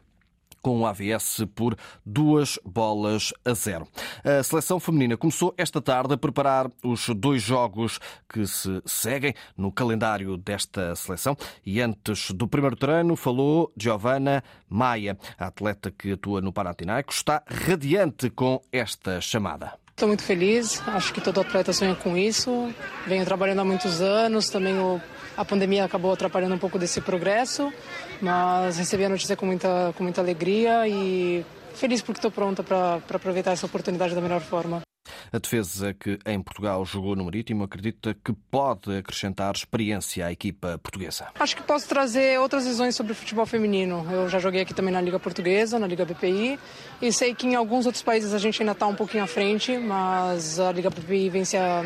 com 0.60 0.80
o 0.80 0.86
AVS 0.86 1.46
por 1.54 1.76
duas 2.04 2.58
bolas 2.64 3.32
a 3.44 3.54
zero. 3.54 3.86
A 4.24 4.42
seleção 4.42 4.80
feminina 4.80 5.16
começou 5.16 5.54
esta 5.56 5.80
tarde 5.80 6.14
a 6.14 6.18
preparar 6.18 6.68
os 6.82 7.08
dois 7.10 7.40
jogos 7.40 8.00
que 8.28 8.44
se 8.48 8.82
seguem 8.84 9.32
no 9.56 9.70
calendário 9.70 10.36
desta 10.36 10.92
seleção 10.96 11.36
e 11.64 11.80
antes 11.80 12.32
do 12.32 12.48
primeiro 12.48 12.74
treino 12.74 13.14
falou 13.14 13.72
Giovanna 13.76 14.42
Maia, 14.68 15.16
a 15.38 15.46
atleta 15.46 15.92
que 15.92 16.12
atua 16.12 16.40
no 16.40 16.52
Panathinaikos, 16.52 17.18
está 17.18 17.44
radiante 17.46 18.28
com 18.28 18.60
esta 18.72 19.20
chamada. 19.20 19.85
Estou 19.96 20.08
muito 20.08 20.24
feliz, 20.24 20.82
acho 20.88 21.10
que 21.10 21.22
todo 21.22 21.40
atleta 21.40 21.72
sonha 21.72 21.94
com 21.94 22.18
isso. 22.18 22.70
Venho 23.06 23.24
trabalhando 23.24 23.60
há 23.60 23.64
muitos 23.64 24.02
anos, 24.02 24.50
também 24.50 24.78
o 24.78 25.00
a 25.34 25.42
pandemia 25.42 25.86
acabou 25.86 26.12
atrapalhando 26.12 26.54
um 26.54 26.58
pouco 26.58 26.78
desse 26.78 27.00
progresso, 27.00 27.72
mas 28.20 28.76
recebi 28.76 29.06
a 29.06 29.08
notícia 29.08 29.34
com 29.36 29.46
muita, 29.46 29.94
com 29.96 30.02
muita 30.02 30.20
alegria 30.20 30.86
e 30.86 31.42
feliz 31.74 32.02
porque 32.02 32.18
estou 32.18 32.30
pronta 32.30 32.62
para 32.62 33.00
aproveitar 33.08 33.52
essa 33.52 33.64
oportunidade 33.64 34.14
da 34.14 34.20
melhor 34.20 34.42
forma. 34.42 34.85
A 35.32 35.38
defesa 35.38 35.94
que 35.94 36.18
em 36.26 36.40
Portugal 36.40 36.84
jogou 36.84 37.16
no 37.16 37.24
Marítimo 37.24 37.64
acredita 37.64 38.14
que 38.14 38.32
pode 38.50 38.96
acrescentar 38.96 39.54
experiência 39.54 40.26
à 40.26 40.32
equipa 40.32 40.78
portuguesa. 40.78 41.28
Acho 41.38 41.56
que 41.56 41.62
posso 41.62 41.88
trazer 41.88 42.38
outras 42.40 42.66
visões 42.66 42.94
sobre 42.94 43.12
o 43.12 43.14
futebol 43.14 43.46
feminino. 43.46 44.06
Eu 44.10 44.28
já 44.28 44.38
joguei 44.38 44.62
aqui 44.62 44.74
também 44.74 44.92
na 44.92 45.00
Liga 45.00 45.18
Portuguesa, 45.18 45.78
na 45.78 45.86
Liga 45.86 46.04
BPI, 46.04 46.58
e 47.00 47.12
sei 47.12 47.34
que 47.34 47.46
em 47.46 47.54
alguns 47.54 47.86
outros 47.86 48.02
países 48.02 48.32
a 48.32 48.38
gente 48.38 48.62
ainda 48.62 48.72
está 48.72 48.86
um 48.86 48.94
pouquinho 48.94 49.24
à 49.24 49.26
frente, 49.26 49.76
mas 49.78 50.58
a 50.58 50.72
Liga 50.72 50.90
BPI 50.90 51.30
vem 51.30 51.44
se 51.44 51.56
a 51.56 51.84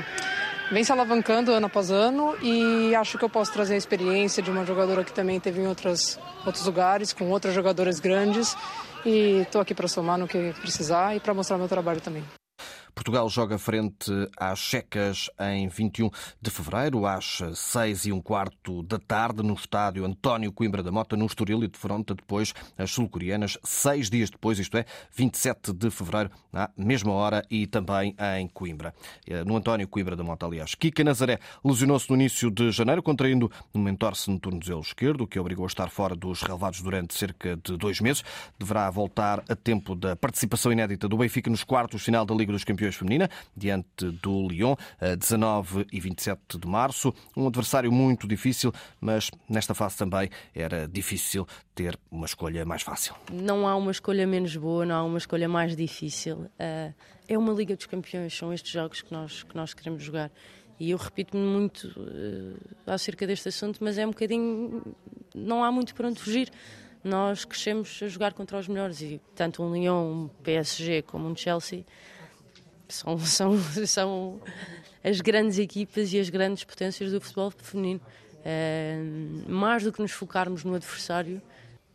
vem 0.71 0.85
se 0.85 0.93
alavancando 0.93 1.51
ano 1.51 1.67
após 1.67 1.91
ano 1.91 2.37
e 2.41 2.95
acho 2.95 3.19
que 3.19 3.25
eu 3.25 3.29
posso 3.29 3.53
trazer 3.53 3.75
a 3.75 3.77
experiência 3.77 4.43
de 4.43 4.51
uma 4.51 4.65
jogadora 4.65 5.03
que 5.03 5.13
também 5.13 5.41
teve 5.41 5.61
em 5.61 5.67
outras, 5.67 6.19
outros 6.47 6.65
lugares, 6.65 7.13
com 7.13 7.29
outras 7.31 7.53
jogadoras 7.53 7.99
grandes. 7.99 8.57
E 9.05 9.41
estou 9.41 9.61
aqui 9.61 9.75
para 9.75 9.89
somar 9.89 10.19
no 10.19 10.29
que 10.29 10.53
precisar 10.61 11.17
e 11.17 11.21
para 11.21 11.35
mostrar 11.35 11.59
meu 11.59 11.69
trabalho 11.69 12.01
também. 12.01 12.23
Portugal 13.01 13.31
joga 13.31 13.57
frente 13.57 14.13
às 14.37 14.59
Checas 14.59 15.31
em 15.41 15.69
21 15.69 16.11
de 16.39 16.51
fevereiro, 16.51 17.07
às 17.07 17.41
6 17.55 18.05
e 18.05 18.13
um 18.13 18.21
quarto 18.21 18.83
da 18.83 18.99
tarde, 18.99 19.43
no 19.43 19.55
estádio 19.55 20.05
António 20.05 20.53
Coimbra 20.53 20.83
da 20.83 20.93
Mota, 20.93 21.17
no 21.17 21.25
Estoril, 21.25 21.65
e 21.65 21.67
defronta 21.67 22.15
depois 22.15 22.53
as 22.77 22.91
sul-coreanas, 22.91 23.57
seis 23.65 24.11
dias 24.11 24.29
depois, 24.29 24.59
isto 24.59 24.77
é, 24.77 24.85
27 25.17 25.73
de 25.73 25.91
fevereiro, 25.91 26.31
à 26.53 26.71
mesma 26.77 27.13
hora 27.13 27.43
e 27.51 27.67
também 27.67 28.15
em 28.37 28.47
Coimbra. 28.47 28.95
Eh, 29.27 29.45
no 29.45 29.57
António 29.57 29.89
Coimbra 29.89 30.15
da 30.15 30.23
Mota, 30.23 30.45
aliás. 30.45 30.75
Kika 30.75 31.03
Nazaré 31.03 31.39
lesionou-se 31.65 32.11
no 32.11 32.17
início 32.17 32.51
de 32.51 32.71
janeiro, 32.71 33.03
contraindo 33.03 33.51
um 33.75 33.89
entorse 33.89 34.31
no 34.31 34.39
tornozelo 34.39 34.83
esquerdo, 34.83 35.27
que 35.27 35.41
obrigou 35.41 35.65
a 35.65 35.69
estar 35.69 35.89
fora 35.89 36.15
dos 36.15 36.43
relevados 36.43 36.83
durante 36.83 37.15
cerca 37.15 37.57
de 37.57 37.79
dois 37.79 37.99
meses. 37.99 38.23
Deverá 38.59 38.91
voltar 38.91 39.43
a 39.49 39.57
tempo 39.57 39.95
da 39.95 40.15
participação 40.15 40.71
inédita 40.71 41.09
do 41.09 41.17
Benfica 41.17 41.49
nos 41.49 41.65
quartos 41.65 42.03
final 42.03 42.27
da 42.27 42.35
Liga 42.35 42.53
dos 42.53 42.63
Campeões 42.63 42.90
Feminina, 42.95 43.29
diante 43.57 44.11
do 44.23 44.49
Lyon, 44.49 44.75
19 45.19 45.87
e 45.93 46.01
27 46.01 46.59
de 46.59 46.69
março. 46.69 47.13
Um 47.37 47.47
adversário 47.47 47.91
muito 47.91 48.27
difícil, 48.27 48.73
mas 49.01 49.31
nesta 49.49 49.75
fase 49.75 49.97
também 49.97 50.31
era 50.55 50.87
difícil 50.89 51.47
ter 51.75 51.99
uma 52.11 52.27
escolha 52.27 52.65
mais 52.65 52.83
fácil. 52.83 53.15
Não 53.33 53.67
há 53.67 53.75
uma 53.77 53.91
escolha 53.91 54.27
menos 54.27 54.57
boa, 54.57 54.85
não 54.85 54.95
há 54.95 55.03
uma 55.03 55.19
escolha 55.19 55.49
mais 55.49 55.75
difícil. 55.77 56.47
Eh, 56.59 56.93
é 57.29 57.39
uma 57.39 57.53
Liga 57.53 57.77
dos 57.77 57.87
Campeões, 57.87 58.37
são 58.37 58.53
estes 58.53 58.73
jogos 58.73 59.03
que 59.03 59.13
nós, 59.13 59.45
que 59.45 59.55
nós 59.55 59.73
queremos 59.73 60.03
jogar. 60.03 60.31
E 60.81 60.91
eu 60.91 60.99
repito-me 60.99 61.45
muito 61.45 61.89
uh, 61.89 62.59
acerca 62.87 63.27
deste 63.27 63.51
assunto, 63.51 63.79
mas 63.83 63.99
é 63.99 64.07
um 64.07 64.11
bocadinho. 64.11 64.83
Não 65.35 65.63
há 65.63 65.71
muito 65.71 65.95
para 65.95 66.09
onde 66.09 66.19
fugir. 66.19 66.51
Nós 67.05 67.45
crescemos 67.45 68.01
a 68.03 68.09
jogar 68.09 68.33
contra 68.33 68.59
os 68.59 68.67
melhores 68.67 69.01
e 69.03 69.21
tanto 69.35 69.63
um 69.63 69.73
Lyon, 69.73 70.25
um 70.25 70.29
PSG 70.43 71.03
como 71.03 71.29
um 71.29 71.37
Chelsea 71.37 71.85
são, 72.91 73.19
são, 73.19 73.59
são 73.87 74.41
as 75.03 75.21
grandes 75.21 75.59
equipas 75.59 76.13
e 76.13 76.19
as 76.19 76.29
grandes 76.29 76.65
potências 76.65 77.13
do 77.13 77.21
futebol 77.21 77.51
feminino. 77.51 78.01
Uh, 78.41 79.51
mais 79.51 79.83
do 79.83 79.93
que 79.93 80.01
nos 80.01 80.13
focarmos 80.13 80.65
no 80.65 80.75
adversário, 80.75 81.43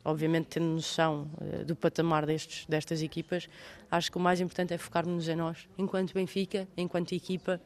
obviamente 0.04 0.48
tendo 0.48 0.68
noção 0.68 1.30
uh, 1.42 1.66
do 1.66 1.76
patamar 1.76 2.26
destes, 2.26 2.66
destas 2.68 3.02
equipas, 3.02 3.50
acho 3.90 4.12
que 4.12 4.18
o 4.18 4.20
mais 4.20 4.40
importante 4.40 4.74
é 4.74 4.78
focarmos 4.78 5.28
em 5.28 5.36
nós, 5.36 5.68
enquanto 5.78 6.14
Benfica, 6.14 6.68
enquanto 6.78 7.14
equipa, 7.14 7.60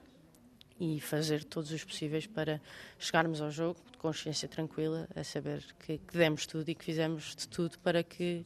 e 0.79 0.99
fazer 1.01 1.43
todos 1.43 1.71
os 1.71 1.83
possíveis 1.83 2.25
para 2.25 2.61
chegarmos 2.97 3.41
ao 3.41 3.51
jogo 3.51 3.77
de 3.91 3.97
consciência 3.97 4.47
tranquila, 4.47 5.09
a 5.13 5.23
saber 5.25 5.61
que, 5.85 5.97
que 5.97 6.17
demos 6.17 6.45
tudo 6.45 6.69
e 6.69 6.75
que 6.75 6.85
fizemos 6.85 7.35
de 7.35 7.47
tudo 7.49 7.77
para 7.79 8.01
que 8.01 8.45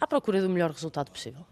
à 0.00 0.06
procura 0.06 0.40
do 0.40 0.48
melhor 0.48 0.70
resultado 0.70 1.10
possível. 1.10 1.44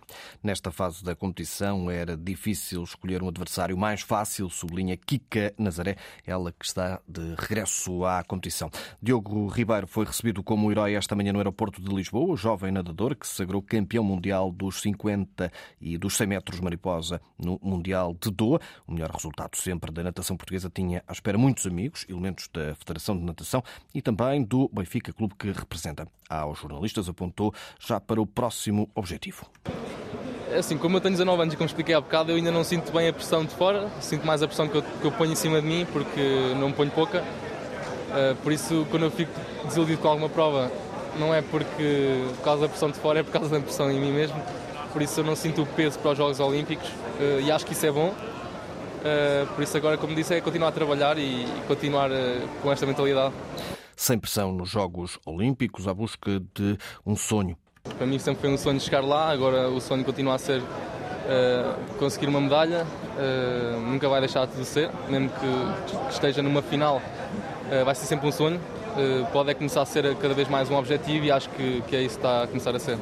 Nesta 0.43 0.71
fase 0.71 1.05
da 1.05 1.15
competição 1.15 1.91
era 1.91 2.17
difícil 2.17 2.83
escolher 2.83 3.23
um 3.23 3.29
adversário 3.29 3.77
mais 3.77 4.03
fácil, 4.03 4.51
sublinha 4.51 4.97
Kika 4.97 5.55
Nazaré, 5.57 5.97
ela 6.27 6.53
que 6.53 6.65
está 6.65 7.01
de 7.09 7.35
regresso 7.39 8.05
à 8.05 8.23
competição. 8.25 8.71
Diogo 9.01 9.47
Ribeiro 9.49 9.87
foi 9.87 10.05
recebido 10.05 10.43
como 10.43 10.71
herói 10.71 10.95
esta 10.95 11.15
manhã 11.15 11.33
no 11.33 11.39
aeroporto 11.39 11.81
de 11.81 11.95
Lisboa, 11.95 12.33
o 12.33 12.37
jovem 12.37 12.73
nadador 12.73 13.15
que 13.15 13.27
se 13.27 13.35
sagrou 13.35 13.63
campeão 13.63 14.05
mundial 14.05 14.51
dos 14.51 14.81
50 14.81 15.51
e 15.81 15.97
dos 15.97 16.17
100 16.17 16.27
metros 16.27 16.61
mariposa 16.61 17.21
no 17.39 17.59
Mundial 17.63 18.15
de 18.21 18.31
Doha. 18.31 18.61
O 18.87 18.93
melhor 18.93 19.11
resultado 19.11 19.57
sempre 19.57 19.91
da 19.91 20.03
natação 20.03 20.37
portuguesa 20.37 20.71
tinha 20.71 21.03
à 21.07 21.13
espera 21.13 21.39
muitos 21.39 21.67
amigos, 21.67 22.05
elementos 22.09 22.49
da 22.53 22.75
Federação 22.75 23.17
de 23.17 23.25
Natação 23.25 23.63
e 23.95 24.03
também 24.03 24.43
do 24.43 24.69
Benfica, 24.69 25.13
clube 25.13 25.35
que 25.39 25.51
representa. 25.51 26.07
Aos 26.29 26.61
jornalistas 26.61 27.09
apontou 27.09 27.53
já 27.79 28.01
para 28.01 28.21
o 28.21 28.27
próximo 28.35 28.91
objetivo? 28.95 29.47
É 30.53 30.59
assim, 30.59 30.77
como 30.77 30.99
eu 30.99 31.01
tenho 31.01 31.13
19 31.13 31.41
anos 31.41 31.55
e 31.55 31.57
como 31.57 31.67
expliquei 31.67 31.95
há 31.95 32.01
bocado, 32.01 32.31
eu 32.31 32.37
ainda 32.37 32.51
não 32.51 32.63
sinto 32.63 32.93
bem 32.93 33.09
a 33.09 33.13
pressão 33.13 33.43
de 33.43 33.55
fora, 33.55 33.89
sinto 34.01 34.27
mais 34.27 34.43
a 34.43 34.47
pressão 34.47 34.69
que 34.69 34.77
eu, 34.77 34.83
que 34.83 35.05
eu 35.05 35.11
ponho 35.13 35.33
em 35.33 35.35
cima 35.35 35.63
de 35.63 35.67
mim, 35.67 35.87
porque 35.91 36.21
não 36.59 36.69
me 36.69 36.75
ponho 36.75 36.91
pouca. 36.91 37.23
Uh, 37.23 38.37
por 38.43 38.53
isso, 38.53 38.87
quando 38.91 39.05
eu 39.05 39.11
fico 39.11 39.33
desiludido 39.65 40.03
com 40.03 40.09
alguma 40.09 40.29
prova, 40.29 40.71
não 41.19 41.35
é 41.35 41.41
porque 41.41 42.23
por 42.37 42.45
causa 42.45 42.63
da 42.63 42.69
pressão 42.69 42.91
de 42.91 42.99
fora, 42.99 43.21
é 43.21 43.23
por 43.23 43.33
causa 43.33 43.49
da 43.49 43.61
pressão 43.61 43.91
em 43.91 43.99
mim 43.99 44.13
mesmo. 44.13 44.39
por 44.93 45.01
isso 45.01 45.21
eu 45.21 45.25
não 45.25 45.35
sinto 45.35 45.63
o 45.63 45.67
peso 45.67 45.99
para 45.99 46.11
os 46.11 46.19
Jogos 46.19 46.39
Olímpicos 46.39 46.91
e 47.43 47.51
acho 47.51 47.65
que 47.65 47.73
isso 47.73 47.87
é 47.87 47.91
bom. 47.91 48.15
Por 49.55 49.63
isso 49.63 49.75
agora, 49.77 49.97
como 49.97 50.15
disse, 50.15 50.35
é 50.35 50.41
continuar 50.43 50.69
a 50.69 50.73
trabalhar 50.73 51.19
e 51.19 51.47
continuar 51.67 52.11
com 52.61 52.71
esta 52.71 52.85
mentalidade. 52.85 53.35
Sem 53.97 54.19
pressão 54.19 54.53
nos 54.53 54.69
Jogos 54.69 55.19
Olímpicos, 55.25 55.89
à 55.89 55.95
busca 55.95 56.41
de 56.55 56.77
um 57.07 57.17
sonho. 57.17 57.57
Para 58.03 58.11
mim 58.11 58.19
sempre 58.19 58.41
foi 58.41 58.51
um 58.51 58.59
sonho 58.59 58.81
chegar 58.81 59.01
lá, 59.01 59.31
agora 59.31 59.69
o 59.69 59.81
sonho 59.81 60.05
continua 60.05 60.35
a 60.35 60.39
ser 60.39 60.61
Uh, 61.23 61.99
conseguir 62.01 62.27
uma 62.27 62.41
medalha 62.41 62.85
uh, 62.85 63.81
nunca 63.81 64.09
vai 64.09 64.19
deixar 64.19 64.45
de 64.45 64.65
ser, 64.65 64.91
mesmo 65.09 65.31
que, 65.31 66.11
esteja 66.11 66.43
numa 66.43 66.61
final, 66.61 66.97
uh, 66.97 67.85
vai 67.85 67.95
ser 67.95 68.07
sempre 68.07 68.27
um 68.27 68.33
sonho. 68.33 68.61
pode 69.33 69.49
é 69.49 69.55
começar 69.55 69.83
a 69.83 69.87
ser 69.87 70.17
cada 70.17 70.35
vez 70.35 70.49
mais 70.49 70.69
um 70.69 70.75
objetivo 70.75 71.25
e 71.25 71.31
acho 71.31 71.49
que, 71.51 71.81
que 71.83 71.95
é 71.95 72.03
isso 72.03 72.19
que 72.19 72.27
está 72.27 72.43
a 72.43 72.47
começar 72.49 72.75
a 72.75 72.79
ser. 72.81 72.99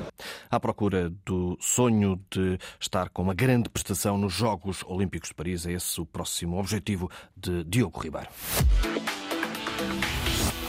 À 0.51 0.61
procura 0.61 1.11
do 1.25 1.57
sonho 1.59 2.21
de 2.31 2.59
estar 2.79 3.09
com 3.09 3.23
uma 3.23 3.33
grande 3.33 3.71
prestação 3.71 4.19
nos 4.19 4.35
Jogos 4.35 4.85
Olímpicos 4.87 5.31
de 5.31 5.35
Paris, 5.35 5.65
é 5.65 5.73
esse 5.73 5.99
o 5.99 6.05
próximo 6.05 6.59
objetivo 6.59 7.11
de 7.35 7.65
Diogo 7.65 7.99
Ribeiro. 8.01 8.29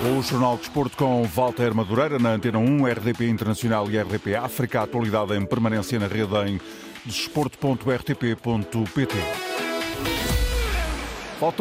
O 0.03 0.19
Jornal 0.23 0.55
de 0.55 0.61
Desporto 0.61 0.97
com 0.97 1.21
Walter 1.23 1.75
Madureira 1.75 2.17
na 2.17 2.31
Antena 2.31 2.57
1, 2.57 2.87
RDP 2.87 3.29
Internacional 3.29 3.87
e 3.91 4.01
RDP 4.01 4.33
África. 4.35 4.81
Atualidade 4.81 5.35
em 5.35 5.45
permanência 5.45 5.99
na 5.99 6.07
rede 6.07 6.35
em 6.47 6.59
desporto.rtp.pt. 7.05 9.15